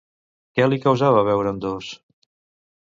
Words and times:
Què 0.59 0.65
li 0.69 0.79
causava 0.85 1.21
veure'n 1.29 1.61
dos? 1.67 1.93